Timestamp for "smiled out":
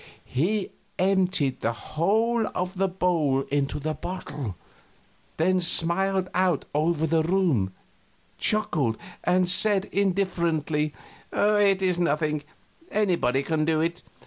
5.61-6.65